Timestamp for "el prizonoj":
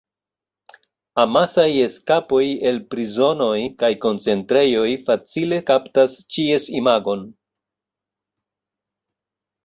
2.69-3.59